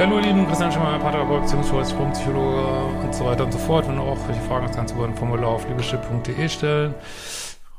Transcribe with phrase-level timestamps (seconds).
[0.00, 3.86] Ja, hallo Lieben, Christian Schemmer, Paartherapeut, Beziehungscoach, Psychologe und so weiter und so fort.
[3.86, 6.94] Wenn du auch welche Fragen hast, kannst du über ein Formular auf liebeschip.de stellen.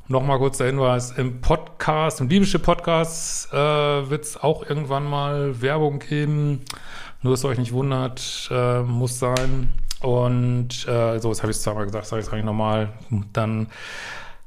[0.07, 5.97] Nochmal kurz der Hinweis, im Podcast, im Liebeschip-Podcast äh, wird es auch irgendwann mal Werbung
[5.97, 6.61] geben.
[7.23, 9.73] Nur, dass ihr euch nicht wundert, äh, muss sein.
[10.01, 12.89] Und äh, so, jetzt habe ich es zweimal gesagt, sage ich es eigentlich nochmal.
[13.33, 13.65] Dann,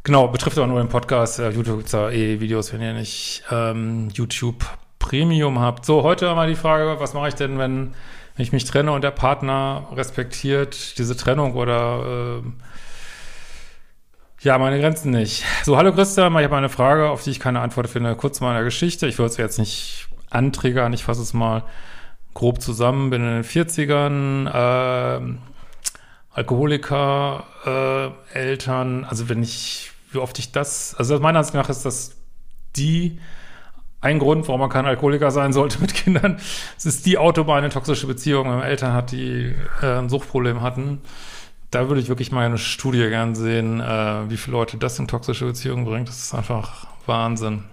[0.05, 1.41] genau, betrifft aber nur den Podcast.
[1.41, 4.65] Äh, YouTube gibt es ja eh Videos, wenn ihr nicht ähm, YouTube
[5.05, 5.85] Premium habt.
[5.85, 7.95] So, heute einmal die Frage, was mache ich denn, wenn,
[8.39, 12.43] ich mich trenne und der Partner respektiert diese Trennung oder äh,
[14.41, 15.45] ja, meine Grenzen nicht.
[15.63, 18.17] So, hallo Christian, ich habe eine Frage, auf die ich keine Antwort finde.
[18.17, 19.07] Kurz mal in der Geschichte.
[19.07, 21.65] Ich würde es jetzt nicht anträgern, ich fasse es mal
[22.33, 23.11] grob zusammen.
[23.11, 25.37] Bin in den 40ern, äh,
[26.33, 27.45] Alkoholiker,
[28.33, 32.17] äh, Eltern, also wenn ich, wie oft ich das, also meiner Ansicht nach ist das
[32.75, 33.21] die
[34.05, 36.37] ein Grund, warum man kein Alkoholiker sein sollte mit Kindern.
[36.77, 40.61] Es ist die Autobahn eine toxische Beziehung, wenn man Eltern hat, die äh, ein Suchtproblem
[40.61, 41.01] hatten.
[41.71, 45.09] Da würde ich wirklich mal eine Studie gern sehen, äh, wie viele Leute das in
[45.09, 46.09] toxische Beziehungen bringt.
[46.09, 47.65] Das ist einfach Wahnsinn.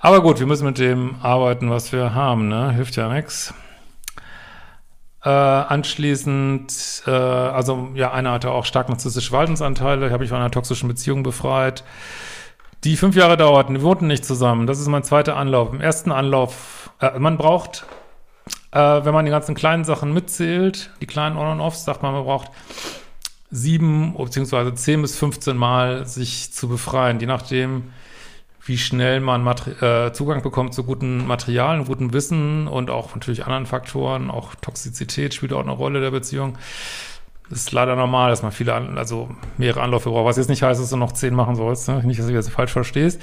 [0.00, 2.72] Aber gut, wir müssen mit dem arbeiten, was wir haben, ne?
[2.72, 3.52] Hilft ja nichts.
[5.24, 10.50] Äh, anschließend, äh, also ja, einer hatte auch stark narzisstische Verhaltensanteile, habe ich von einer
[10.50, 11.82] toxischen Beziehung befreit
[12.84, 13.74] die fünf Jahre dauerten.
[13.74, 14.66] Wir wohnten nicht zusammen.
[14.66, 15.72] Das ist mein zweiter Anlauf.
[15.72, 17.86] Im ersten Anlauf, äh, man braucht,
[18.72, 22.12] äh, wenn man die ganzen kleinen Sachen mitzählt, die kleinen On- und Offs, sagt man,
[22.12, 22.50] man braucht
[23.50, 27.92] sieben beziehungsweise zehn bis 15 Mal sich zu befreien, je nachdem,
[28.66, 33.44] wie schnell man Mater äh, Zugang bekommt zu guten Materialien, gutem Wissen und auch natürlich
[33.44, 34.30] anderen Faktoren.
[34.30, 36.58] Auch Toxizität spielt auch eine Rolle der Beziehung.
[37.50, 39.28] Das ist leider normal, dass man viele, also
[39.58, 40.24] mehrere Anläufe braucht.
[40.24, 41.88] Was jetzt nicht heißt, dass du noch zehn machen sollst.
[41.88, 42.02] Ne?
[42.04, 43.20] Nicht, dass du das falsch verstehst.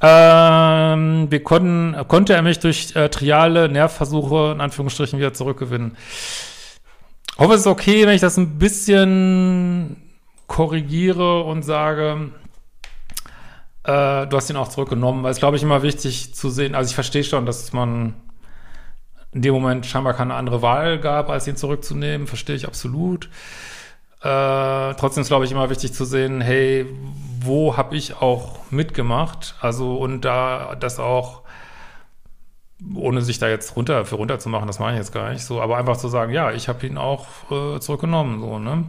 [0.00, 5.96] Ähm, wir konnten, konnte er mich durch äh, triale Nervversuche in Anführungsstrichen wieder zurückgewinnen.
[7.32, 9.96] Ich hoffe, es ist okay, wenn ich das ein bisschen
[10.46, 12.30] korrigiere und sage,
[13.84, 16.74] äh, du hast ihn auch zurückgenommen, weil es, glaube ich, immer wichtig zu sehen.
[16.74, 18.14] Also ich verstehe schon, dass man
[19.32, 23.28] in dem Moment scheinbar keine andere Wahl gab, als ihn zurückzunehmen, verstehe ich absolut.
[24.20, 26.86] Äh, trotzdem ist, glaube ich, immer wichtig zu sehen, hey,
[27.40, 29.54] wo habe ich auch mitgemacht?
[29.60, 31.42] Also, und da das auch,
[32.94, 35.44] ohne sich da jetzt runter für runter zu machen, das meine ich jetzt gar nicht
[35.44, 38.84] so, aber einfach zu sagen, ja, ich habe ihn auch äh, zurückgenommen, so, ne?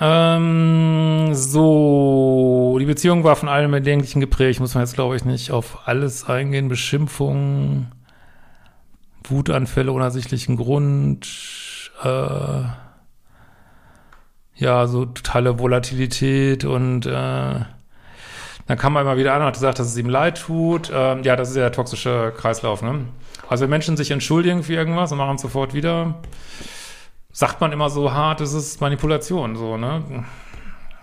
[0.00, 4.60] Ähm, so, die Beziehung war von allem Erdenklichen geprägt.
[4.60, 6.68] Muss man jetzt, glaube ich, nicht auf alles eingehen.
[6.68, 7.90] Beschimpfungen,
[9.30, 11.26] Wutanfälle ohne ersichtlichen Grund,
[12.02, 12.62] äh,
[14.54, 17.60] ja, so totale Volatilität und äh,
[18.68, 20.90] dann kam er immer wieder an und hat gesagt, dass es ihm leid tut.
[20.92, 23.06] Ähm, ja, das ist ja der toxische Kreislauf, ne?
[23.48, 26.16] Also wenn Menschen sich entschuldigen für irgendwas und machen es sofort wieder,
[27.32, 30.24] sagt man immer so hart, es ist Manipulation, so, ne?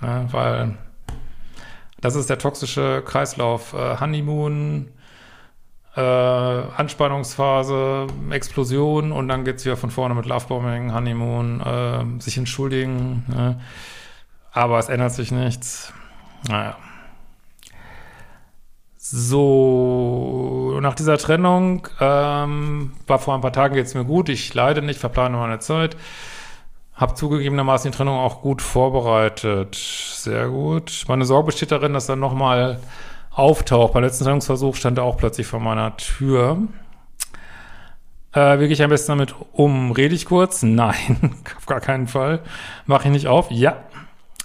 [0.01, 0.77] Ja, weil
[2.01, 3.73] das ist der toxische Kreislauf.
[3.73, 4.91] Äh, Honeymoon,
[5.95, 13.23] äh, Anspannungsphase, Explosion und dann geht's wieder von vorne mit Lovebombing, Honeymoon, äh, sich entschuldigen.
[13.27, 13.61] Ne?
[14.51, 15.93] Aber es ändert sich nichts.
[16.47, 16.77] Naja.
[18.97, 24.29] So, nach dieser Trennung ähm, war vor ein paar Tagen geht's mir gut.
[24.29, 25.95] Ich leide nicht, verplane meine Zeit.
[26.95, 29.75] Hab zugegebenermaßen die Trennung auch gut vorbereitet.
[29.75, 31.05] Sehr gut.
[31.07, 32.79] Meine Sorge besteht darin, dass dann nochmal
[33.35, 33.93] auftaucht.
[33.93, 36.57] Beim letzten Trennungsversuch stand er auch plötzlich vor meiner Tür.
[38.33, 39.91] Äh, wie gehe ich am besten damit um?
[39.91, 40.63] Rede ich kurz?
[40.63, 42.41] Nein, auf gar keinen Fall.
[42.85, 43.51] Mache ich nicht auf?
[43.51, 43.77] Ja.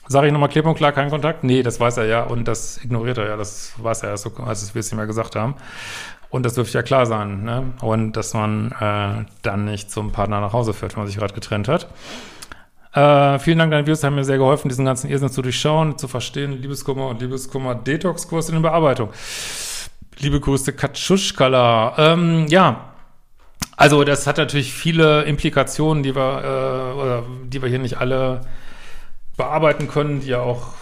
[0.07, 1.45] Sage ich nochmal klipp und klar, keinen Kontakt?
[1.45, 3.37] Nee, das weiß er ja und das ignoriert er ja.
[3.37, 5.55] Das weiß er ja, so, als wir es ihm ja gesagt haben.
[6.31, 7.45] Und das dürfte ja klar sein.
[7.45, 7.73] Ne?
[7.81, 11.35] Und dass man äh, dann nicht zum Partner nach Hause fährt, wenn man sich gerade
[11.35, 11.89] getrennt hat.
[12.93, 16.09] Äh, vielen Dank, deine Videos haben mir sehr geholfen, diesen ganzen Irrsinn zu durchschauen, zu
[16.09, 16.61] verstehen.
[16.61, 19.11] Liebeskummer und Liebeskummer-Detox-Kurs in der Bearbeitung.
[20.19, 21.95] Liebe Grüße, Katschuschkala.
[21.99, 22.93] Ähm, ja,
[23.77, 28.43] Also das hat natürlich viele Implikationen, die wir, äh, oder die wir hier nicht alle
[29.39, 30.75] bearbeiten können, die ja auch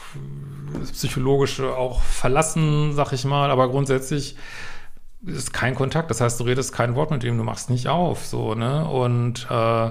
[0.81, 3.51] das Psychologische auch verlassen, sag ich mal.
[3.53, 4.35] Aber grundsätzlich
[5.25, 6.11] ist kein Kontakt.
[6.11, 8.85] Das heißt, du redest kein Wort mit ihm, du machst nicht auf, so, ne?
[8.89, 9.91] Und, äh,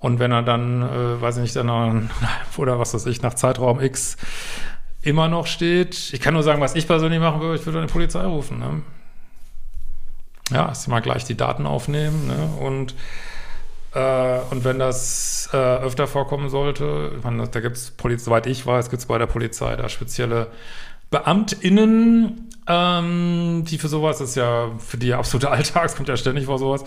[0.00, 2.10] und wenn er dann, äh, weiß ich nicht, dann,
[2.56, 4.16] oder was weiß ich, nach Zeitraum X
[5.02, 7.86] immer noch steht, ich kann nur sagen, was ich persönlich machen würde, ich würde eine
[7.86, 8.82] Polizei rufen, ne?
[10.50, 12.66] Ja, erst mal gleich die Daten aufnehmen, ne?
[12.66, 12.94] Und
[13.94, 18.64] äh, und wenn das äh, öfter vorkommen sollte, ich meine, da gibt es, soweit ich
[18.64, 20.48] weiß, gibt es bei der Polizei da spezielle
[21.10, 26.46] BeamtInnen, ähm, die für sowas, das ist ja für die absolute Alltags, kommt ja ständig
[26.46, 26.84] vor sowas.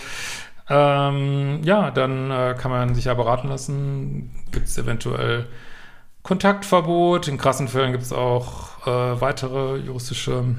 [0.70, 4.32] Ähm, ja, dann äh, kann man sich ja beraten lassen.
[4.52, 5.48] Gibt es eventuell
[6.24, 7.28] Kontaktverbot.
[7.28, 10.56] In krassen Fällen gibt es auch äh, weitere juristische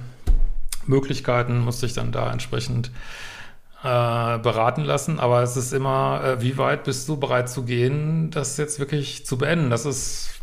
[0.87, 2.91] Möglichkeiten, muss sich dann da entsprechend
[3.83, 5.19] äh, beraten lassen.
[5.19, 9.25] Aber es ist immer, äh, wie weit bist du bereit zu gehen, das jetzt wirklich
[9.25, 9.71] zu beenden?
[9.71, 10.41] Das ist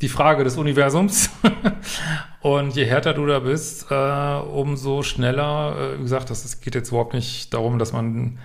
[0.00, 1.30] die Frage des Universums.
[2.42, 6.88] und je härter du da bist, äh, umso schneller, äh, wie gesagt, das, geht jetzt
[6.88, 8.38] überhaupt nicht darum, dass man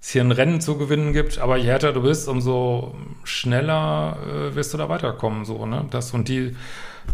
[0.00, 2.94] es hier ein Rennen zu gewinnen gibt, aber je härter du bist, umso
[3.24, 5.44] schneller äh, wirst du da weiterkommen.
[5.44, 5.84] So, ne?
[5.90, 6.56] Das und die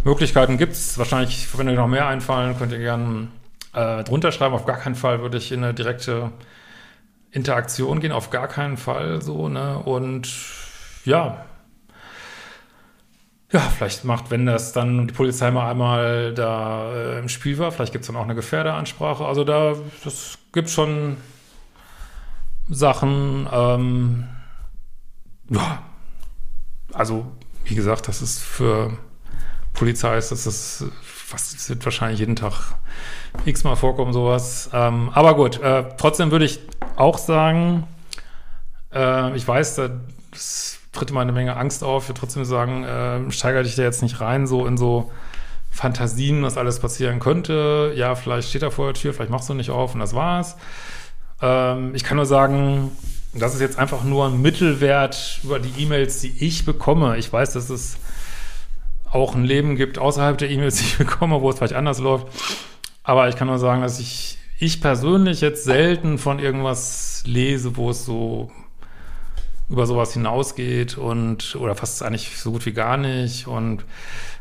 [0.05, 0.99] Möglichkeiten gibt es.
[0.99, 3.29] Wahrscheinlich, wenn euch noch mehr einfallen, könnt ihr gerne
[3.73, 4.55] äh, drunter schreiben.
[4.55, 6.33] Auf gar keinen Fall würde ich in eine direkte
[7.31, 9.79] Interaktion gehen, auf gar keinen Fall so, ne?
[9.79, 10.29] Und
[11.07, 11.47] ja,
[13.55, 17.71] ja, vielleicht macht, wenn das dann die Polizei mal einmal da äh, im Spiel war,
[17.71, 19.25] vielleicht gibt es dann auch eine Gefährderansprache.
[19.25, 21.17] Also da, das gibt schon
[22.69, 24.25] Sachen, ähm,
[25.51, 25.83] ja,
[26.93, 27.27] also
[27.65, 28.99] wie gesagt, das ist für
[29.73, 30.87] Polizei ist das, ist,
[31.31, 32.75] was wird wahrscheinlich jeden Tag
[33.45, 34.69] x-mal vorkommen, sowas.
[34.73, 36.59] Ähm, aber gut, äh, trotzdem würde ich
[36.97, 37.87] auch sagen,
[38.93, 39.77] äh, ich weiß,
[40.33, 42.05] das tritt immer eine Menge Angst auf.
[42.05, 45.11] Ich würde trotzdem sagen, äh, steigere dich da jetzt nicht rein, so in so
[45.71, 47.93] Fantasien, was alles passieren könnte.
[47.97, 50.57] Ja, vielleicht steht er vor der Tür, vielleicht machst du nicht auf und das war's.
[51.43, 52.93] Ähm, ich kann nur sagen,
[53.35, 57.17] das ist jetzt einfach nur ein Mittelwert über die E-Mails, die ich bekomme.
[57.19, 57.99] Ich weiß, dass es
[59.11, 62.29] auch ein Leben gibt außerhalb der E-Mails, die ich bekomme, wo es vielleicht anders läuft.
[63.03, 67.91] Aber ich kann nur sagen, dass ich, ich persönlich jetzt selten von irgendwas lese, wo
[67.91, 68.51] es so
[69.69, 73.47] über sowas hinausgeht und oder fast eigentlich so gut wie gar nicht.
[73.47, 73.85] Und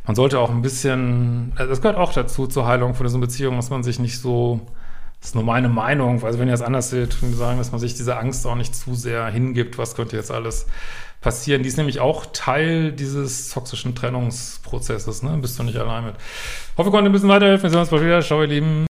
[0.06, 3.70] man sollte auch ein bisschen, das gehört auch dazu zur Heilung von diesen Beziehungen, dass
[3.70, 4.62] man sich nicht so,
[5.20, 7.72] das ist nur meine Meinung, also wenn ihr es anders seht, würde ich sagen, dass
[7.72, 10.68] man sich diese Angst auch nicht zu sehr hingibt, was könnte jetzt alles
[11.22, 11.64] passieren.
[11.64, 15.38] Die ist nämlich auch Teil dieses toxischen Trennungsprozesses, ne?
[15.38, 16.16] Bist du nicht allein mit.
[16.78, 17.64] Hoffe, ich konnte ein bisschen weiterhelfen.
[17.64, 18.22] Wir sehen uns bald wieder.
[18.22, 18.93] Ciao, ihr Lieben.